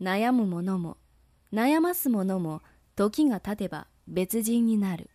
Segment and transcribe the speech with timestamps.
[0.00, 0.96] 悩む者も
[1.52, 2.62] 悩ます者も
[2.96, 5.10] 時が経てば別人になる。